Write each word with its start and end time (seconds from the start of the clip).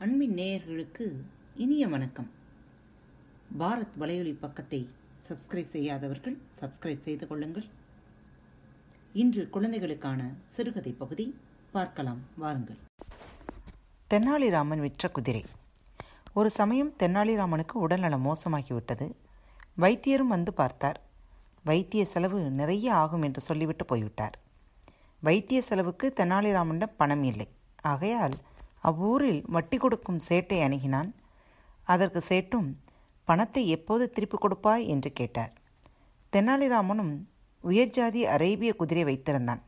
நேயர்களுக்கு 0.00 1.12
இனிய 1.56 1.88
வணக்கம். 1.88 2.30
பாரத் 3.58 3.88
வலையொலி 4.00 4.34
பக்கத்தை 4.40 4.88
சப்ஸ்கிரைப் 5.28 5.68
செய்யாதவர்கள் 5.68 6.38
சப்ஸ்கிரைப் 6.60 6.98
செய்து 6.98 7.26
கொள்ளுங்கள். 7.26 7.64
இன்று 9.12 9.50
குழந்தைகளுக்கான 9.50 10.34
சிறுகதை 10.48 10.92
பகுதி 10.92 11.38
பார்க்கலாம் 11.72 12.18
வாருங்கள். 12.36 12.76
தென்னாலிராமன் 14.10 14.78
விற்ற 14.78 15.08
குதிரை. 15.08 15.44
ஒரு 16.34 16.50
சமயம் 16.50 16.94
தென்னாலிராமனுக்கு 16.98 17.72
உடல்நலம் 17.72 18.26
மோசமாகிவிட்டது. 18.26 19.12
வைத்தியரும் 19.78 20.32
வந்து 20.34 20.54
பார்த்தார். 20.54 21.00
வைத்திய 21.64 22.04
செலவு 22.04 22.50
நிறைய 22.50 22.94
ஆகும் 22.94 23.22
என்று 23.22 23.40
சொல்லிவிட்டு 23.40 23.84
போய்விட்டார். 23.84 24.38
வைத்திய 25.20 25.62
செலவுக்கு 25.62 26.12
தெனாலிராமனிடம் 26.16 26.96
பணம் 26.96 27.24
இல்லை. 27.24 27.48
ஆகையால் 27.82 28.38
அவ்வூரில் 28.80 29.44
வட்டி 29.46 29.76
கொடுக்கும் 29.76 30.20
சேட்டை 30.28 30.58
அணுகினான். 30.62 31.14
அதற்கு 31.82 32.20
சேட்டும் 32.20 32.76
பணத்தை 33.24 33.68
எப்போது 33.68 34.10
திருப்பி 34.10 34.36
கொடுப்பாய்? 34.38 34.88
என்று 34.88 35.12
கேட்டார். 35.12 35.52
தெனாலிராமனும் 36.32 37.24
உயர்ஜாதி 37.64 38.22
அரேபிய 38.22 38.74
குதிரை 38.74 39.04
வைத்திருந்தான். 39.04 39.62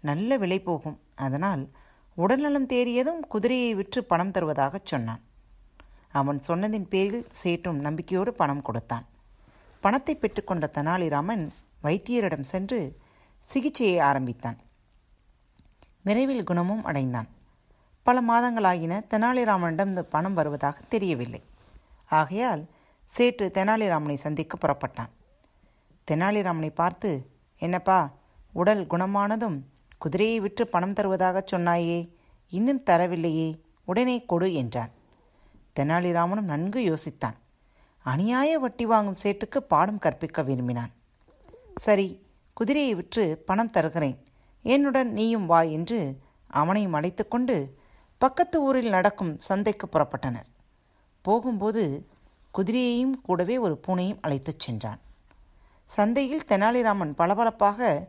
நல்ல 0.00 0.36
விலை 0.36 0.60
போகும். 0.60 1.00
அதனால் 1.14 1.70
உடல்நலம் 2.14 2.66
தேறியதும் 2.66 3.20
குதிரையை 3.20 3.74
விற்று 3.74 4.04
பணம் 4.04 4.30
தருவதாகச் 4.30 4.86
சொன்னான். 4.86 5.20
அவன் 6.10 6.40
சொன்னதின் 6.48 6.88
பேரில் 6.88 7.26
சேட்டும் 7.32 7.80
நம்பிக்கையோடு 7.80 8.32
பணம் 8.32 8.62
கொடுத்தான். 8.62 9.06
பணத்தை 9.80 10.16
பெற்றுக்கொண்ட 10.16 10.70
தெனாலிராமன் 10.72 11.48
வைத்தியரிடம் 11.82 12.40
சென்று 12.40 12.98
சிகிச்சையை 13.40 13.98
ஆரம்பித்தான். 13.98 14.58
விரைவில் 16.02 16.44
குணமும் 16.44 16.84
அடைந்தான். 16.84 17.26
பல 18.06 18.20
மாதங்களாகின 18.20 18.94
தெனாலிராமனிடம் 19.10 19.86
இந்த 19.86 20.02
பணம் 20.02 20.34
வருவதாக 20.34 20.80
தெரியவில்லை. 20.88 21.42
ஆகையால் 22.08 22.66
சேற்று 23.06 23.50
தெனாலிராமனை 23.54 24.14
சந்திக்க 24.14 24.58
புறப்பட்டான். 24.58 25.12
தெனாலிராமனை 26.10 26.70
பார்த்து 26.74 27.30
என்னப்பா 27.58 28.12
உடல் 28.52 28.86
குணமானதும் 28.86 29.56
குதிரையை 29.98 30.40
விற்று 30.40 30.66
பணம் 30.66 30.92
தருவதாகச் 30.92 31.52
சொன்னாயே 31.52 32.10
இன்னும் 32.48 32.82
தரவில்லையே 32.90 33.60
உடனே 33.84 34.24
கொடு 34.24 34.54
என்றான். 34.54 34.90
தெனாலிராமனும் 35.80 36.50
நன்கு 36.52 36.80
யோசித்தான். 36.80 37.38
அநியாய 38.04 38.52
வட்டி 38.52 38.86
வாங்கும் 38.86 39.22
சேட்டுக்கு 39.22 39.56
பாடம் 39.56 39.98
கற்பிக்க 39.98 40.42
விரும்பினான். 40.42 40.92
சரி 41.76 42.26
குதிரையை 42.52 42.94
விற்று 42.94 43.42
பணம் 43.46 43.70
தருகிறேன். 43.70 44.18
என்னுடன் 44.62 45.12
நீயும் 45.12 45.46
வா 45.46 45.60
என்று 45.60 46.18
அவனையும் 46.46 46.92
அழைத்து 46.92 47.28
கொண்டு 47.28 47.56
பக்கத்து 48.18 48.62
ஊரில் 48.62 48.88
நடக்கும் 48.88 49.38
சந்தைக்கு 49.38 49.86
புறப்பட்டனர். 49.92 50.48
போகும்போது 51.22 52.08
குதிரையையும் 52.54 53.14
கூடவே 53.22 53.58
ஒரு 53.58 53.80
பூனையும் 53.86 54.20
அழைத்துச் 54.20 54.60
சென்றான். 54.60 55.00
சந்தையில் 55.90 56.44
தெனாலிராமன் 56.48 57.12
பளபளப்பாக 57.14 58.08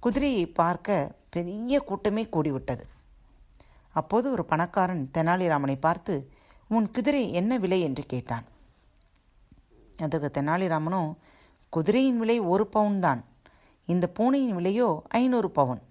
குதிரையை 0.00 0.46
பார்க்க 0.46 1.16
பெரிய 1.30 1.80
கூட்டமே 1.80 2.24
கூடிவிட்டது. 2.24 2.84
அப்போது 3.92 4.30
ஒரு 4.30 4.44
பணக்காரன் 4.44 5.10
தெனாலிராமனை 5.14 5.76
பார்த்து 5.80 6.14
உன் 6.68 6.90
குதிரை 6.90 7.32
என்ன 7.32 7.56
விலை? 7.56 7.80
என்று 7.80 8.04
கேட்டான். 8.06 8.46
அதற்கு 9.98 10.40
தெனாலிராமனோ 10.40 11.14
குதிரையின் 11.72 12.18
விலை 12.18 12.38
ஒரு 12.40 12.66
பவுன் 12.66 13.00
தான். 13.00 13.24
இந்த 13.86 14.06
பூனையின் 14.08 14.56
விலையோ 14.56 15.00
ஐநூறு 15.08 15.50
பவுன். 15.50 15.82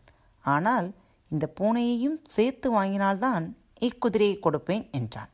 ஆனால் 0.45 0.87
இந்த 1.31 1.45
பூனையையும் 1.59 2.19
சேர்த்து 2.35 2.67
வாங்கினால்தான் 2.77 3.45
இக்குதிரையை 3.87 4.37
கொடுப்பேன் 4.45 4.85
என்றான். 4.91 5.31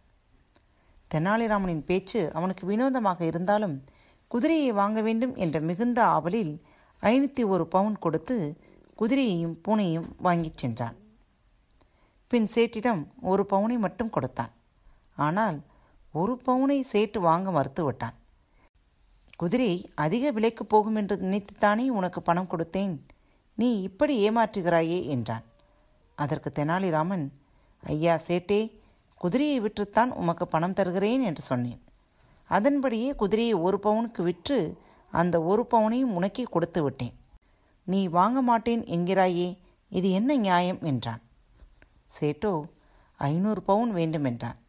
தெனாலிராமனின் 1.12 1.84
பேச்சு 1.90 2.22
அவனுக்கு 2.34 2.64
வினோதமாக 2.68 3.20
இருந்தாலும் 3.26 3.76
குதிரையை 4.28 4.72
வாங்க 4.72 5.00
வேண்டும் 5.02 5.36
என்ற 5.36 5.58
மிகுந்த 5.60 6.00
ஆவலில் 6.16 6.54
ஐநூற்றி 7.02 7.44
ஒரு 7.46 7.66
பவுன் 7.68 7.98
கொடுத்து 8.00 8.38
குதிரையையும் 9.00 9.56
பூனையும் 9.66 10.10
வாங்கிச் 10.18 10.60
சென்றான். 10.62 10.98
பின் 12.32 12.48
சேட்டிடம் 12.56 13.02
ஒரு 13.32 13.44
பவுனை 13.50 13.78
மட்டும் 13.78 14.10
கொடுத்தான். 14.10 14.54
ஆனால் 15.16 15.58
ஒரு 16.12 16.34
பவுனை 16.46 16.80
சேட்டு 16.92 17.20
வாங்க 17.20 17.48
மறுத்துவிட்டான். 17.52 18.18
குதிரை 19.38 19.72
அதிக 19.96 20.32
விலைக்கு 20.32 20.64
போகும் 20.66 20.96
என்று 20.96 21.16
நினைத்துத்தானே 21.16 21.86
உனக்கு 22.00 22.22
பணம் 22.22 22.52
கொடுத்தேன். 22.52 22.94
நீ 23.58 23.70
இப்படி 23.82 24.30
ஏமாற்றுகிறாயே 24.30 25.00
என்றான். 25.16 25.46
அதற்கு 26.16 26.52
தெனாலிராமன் 26.52 27.26
ஐயா 27.84 28.16
சேட்டே 28.28 28.82
குதிரையை 29.18 29.62
விற்றுத்தான் 29.62 30.12
உமக்கு 30.12 30.48
பணம் 30.48 30.74
தருகிறேன் 30.74 31.22
என்று 31.22 31.42
சொன்னேன். 31.42 31.82
அதன்படியே 32.50 33.16
குதிரையை 33.16 33.54
ஒரு 33.54 33.80
பவுனுக்கு 33.84 34.22
விற்று 34.22 34.78
அந்த 35.12 35.42
ஒரு 35.42 35.68
பவுனையும் 35.72 36.14
உனக்கே 36.14 36.44
கொடுத்து 36.44 36.84
விட்டேன். 36.84 37.14
நீ 37.86 38.08
வாங்க 38.08 38.42
மாட்டேன் 38.42 38.84
என்கிறாயே 38.84 39.58
இது 39.90 40.12
என்ன 40.12 40.36
நியாயம்? 40.36 40.82
என்றான். 40.82 41.22
சேட்டோ 42.20 42.62
ஐநூறு 43.18 43.62
பவுன் 43.62 43.92
வேண்டும் 43.92 44.24
என்றான். 44.24 44.60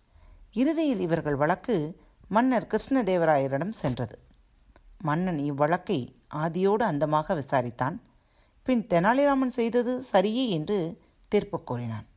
இறுதியில் 0.52 1.00
இவர்கள் 1.00 1.36
வழக்கு 1.36 2.02
மன்னர் 2.28 2.66
கிருஷ்ணதேவராயரிடம் 2.66 3.74
சென்றது. 3.82 4.18
மன்னன் 4.98 5.38
இவ்வழக்கை 5.38 6.16
ஆதியோடு 6.34 6.84
அந்தமாக 6.90 7.34
விசாரித்தான். 7.34 7.96
பின் 8.62 8.86
தெனாலிராமன் 8.86 9.50
செய்தது 9.50 10.04
சரியே 10.12 10.48
என்று 10.48 11.02
தெற்பக்கோரினான் 11.34 12.08